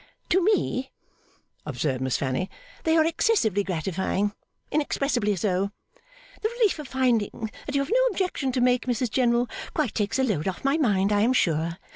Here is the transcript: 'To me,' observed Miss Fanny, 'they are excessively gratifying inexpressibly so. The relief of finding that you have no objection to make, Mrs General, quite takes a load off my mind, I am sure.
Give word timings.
'To 0.29 0.41
me,' 0.43 0.89
observed 1.63 2.01
Miss 2.01 2.17
Fanny, 2.17 2.49
'they 2.85 2.97
are 2.97 3.05
excessively 3.05 3.63
gratifying 3.63 4.33
inexpressibly 4.71 5.35
so. 5.35 5.69
The 6.41 6.49
relief 6.49 6.79
of 6.79 6.87
finding 6.87 7.51
that 7.67 7.75
you 7.75 7.81
have 7.81 7.91
no 7.93 8.05
objection 8.09 8.51
to 8.53 8.61
make, 8.61 8.87
Mrs 8.87 9.11
General, 9.11 9.47
quite 9.75 9.93
takes 9.93 10.17
a 10.17 10.23
load 10.23 10.47
off 10.47 10.65
my 10.65 10.75
mind, 10.77 11.11
I 11.13 11.21
am 11.21 11.33
sure. 11.33 11.77